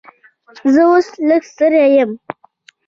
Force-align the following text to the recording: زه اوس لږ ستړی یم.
زه 0.73 0.81
اوس 0.89 1.07
لږ 1.29 1.41
ستړی 1.51 1.81
یم. 1.95 2.11